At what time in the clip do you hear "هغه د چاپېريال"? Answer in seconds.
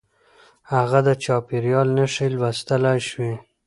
0.73-1.87